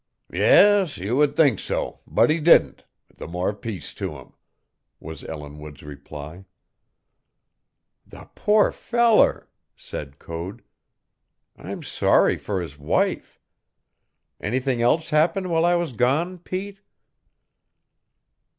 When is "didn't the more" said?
2.39-3.53